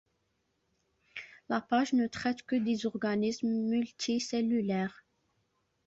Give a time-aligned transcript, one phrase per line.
[1.47, 5.05] La page ne traite que des organismes multicellulaires.